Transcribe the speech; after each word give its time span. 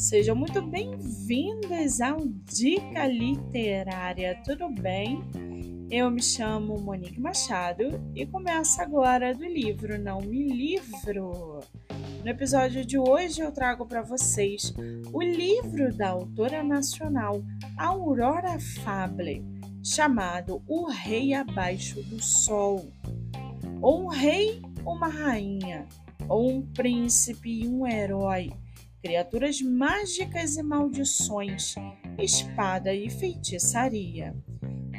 Sejam 0.00 0.34
muito 0.34 0.62
bem-vindos 0.62 2.00
ao 2.00 2.20
Dica 2.24 3.06
Literária, 3.06 4.40
tudo 4.42 4.70
bem? 4.70 5.22
Eu 5.90 6.10
me 6.10 6.22
chamo 6.22 6.80
Monique 6.80 7.20
Machado 7.20 8.00
e 8.14 8.24
começo 8.24 8.80
agora 8.80 9.34
do 9.34 9.44
livro 9.44 9.98
Não 9.98 10.22
Me 10.22 10.48
Livro. 10.48 11.60
No 12.24 12.30
episódio 12.30 12.82
de 12.82 12.98
hoje 12.98 13.42
eu 13.42 13.52
trago 13.52 13.84
para 13.84 14.00
vocês 14.00 14.72
o 15.12 15.20
livro 15.20 15.94
da 15.94 16.08
autora 16.08 16.62
nacional 16.62 17.44
Aurora 17.76 18.58
Fable, 18.58 19.44
chamado 19.84 20.62
O 20.66 20.88
Rei 20.88 21.34
Abaixo 21.34 22.02
do 22.04 22.22
Sol. 22.22 22.90
Ou 23.82 24.04
um 24.04 24.08
rei, 24.08 24.62
uma 24.82 25.08
rainha, 25.08 25.86
ou 26.26 26.50
um 26.50 26.62
príncipe 26.62 27.64
e 27.64 27.68
um 27.68 27.86
herói 27.86 28.50
criaturas 29.02 29.60
mágicas 29.62 30.56
e 30.56 30.62
maldições, 30.62 31.74
espada 32.18 32.92
e 32.92 33.08
feitiçaria. 33.08 34.34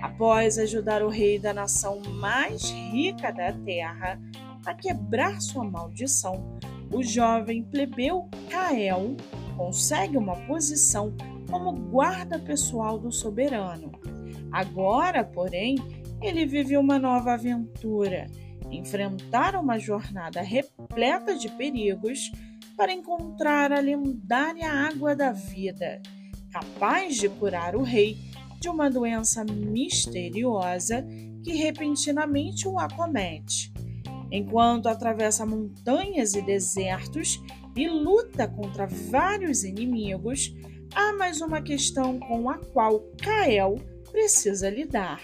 Após 0.00 0.58
ajudar 0.58 1.02
o 1.02 1.08
rei 1.08 1.38
da 1.38 1.52
nação 1.52 2.00
mais 2.14 2.70
rica 2.70 3.30
da 3.30 3.52
terra 3.52 4.18
a 4.64 4.74
quebrar 4.74 5.40
sua 5.40 5.64
maldição, 5.64 6.58
o 6.92 7.02
jovem 7.02 7.62
plebeu 7.62 8.28
Kael 8.48 9.16
consegue 9.56 10.16
uma 10.16 10.36
posição 10.46 11.14
como 11.50 11.72
guarda 11.72 12.38
pessoal 12.38 12.98
do 12.98 13.12
soberano. 13.12 13.92
Agora, 14.50 15.22
porém, 15.22 15.76
ele 16.22 16.46
vive 16.46 16.76
uma 16.76 16.98
nova 16.98 17.34
aventura, 17.34 18.26
enfrentar 18.70 19.54
uma 19.56 19.78
jornada 19.78 20.40
repleta 20.40 21.36
de 21.36 21.48
perigos 21.50 22.30
para 22.80 22.94
encontrar 22.94 23.72
a 23.72 23.78
lendária 23.78 24.72
água 24.72 25.14
da 25.14 25.32
vida, 25.32 26.00
capaz 26.50 27.18
de 27.18 27.28
curar 27.28 27.76
o 27.76 27.82
rei 27.82 28.16
de 28.58 28.70
uma 28.70 28.88
doença 28.88 29.44
misteriosa 29.44 31.06
que 31.44 31.52
repentinamente 31.52 32.66
o 32.66 32.78
acomete. 32.78 33.70
Enquanto 34.32 34.88
atravessa 34.88 35.44
montanhas 35.44 36.32
e 36.32 36.40
desertos 36.40 37.38
e 37.76 37.86
luta 37.86 38.48
contra 38.48 38.86
vários 38.86 39.62
inimigos, 39.62 40.50
há 40.94 41.12
mais 41.12 41.42
uma 41.42 41.60
questão 41.60 42.18
com 42.18 42.48
a 42.48 42.56
qual 42.56 43.00
Kael 43.22 43.74
precisa 44.10 44.70
lidar. 44.70 45.20